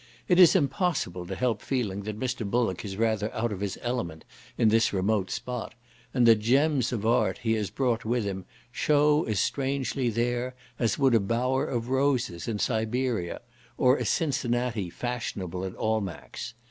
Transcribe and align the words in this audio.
It 0.27 0.39
is 0.39 0.55
impossible 0.55 1.27
to 1.27 1.35
help 1.35 1.61
feeling 1.61 2.01
that 2.09 2.19
Mr. 2.19 2.43
Bullock 2.43 2.83
is 2.83 2.97
rather 2.97 3.31
out 3.35 3.51
of 3.51 3.59
his 3.59 3.77
element 3.83 4.25
in 4.57 4.69
this 4.69 4.91
remote 4.91 5.29
spot, 5.29 5.75
and 6.11 6.25
the 6.25 6.33
gems 6.33 6.91
of 6.91 7.05
art 7.05 7.37
he 7.43 7.53
has 7.53 7.69
brought 7.69 8.03
with 8.03 8.23
him, 8.23 8.45
shew 8.71 9.27
as 9.27 9.39
strangely 9.39 10.09
there, 10.09 10.55
as 10.79 10.97
would 10.97 11.13
a 11.13 11.19
bower 11.19 11.67
of 11.67 11.89
roses 11.89 12.47
in 12.47 12.57
Siberia, 12.57 13.41
or 13.77 13.97
a 13.97 14.03
Cincinnati 14.03 14.89
fashionable 14.89 15.63
at 15.63 15.75
Almack's. 15.75 16.55